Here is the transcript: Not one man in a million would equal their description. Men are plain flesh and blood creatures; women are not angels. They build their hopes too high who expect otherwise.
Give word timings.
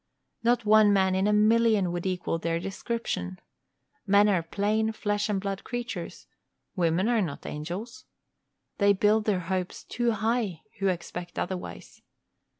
Not 0.41 0.65
one 0.65 0.91
man 0.91 1.13
in 1.13 1.27
a 1.27 1.31
million 1.31 1.91
would 1.91 2.07
equal 2.07 2.39
their 2.39 2.59
description. 2.59 3.37
Men 4.07 4.27
are 4.29 4.41
plain 4.41 4.91
flesh 4.93 5.29
and 5.29 5.39
blood 5.39 5.63
creatures; 5.63 6.25
women 6.75 7.07
are 7.07 7.21
not 7.21 7.45
angels. 7.45 8.05
They 8.79 8.93
build 8.93 9.25
their 9.25 9.41
hopes 9.41 9.83
too 9.83 10.13
high 10.13 10.63
who 10.79 10.87
expect 10.87 11.37
otherwise. 11.37 12.01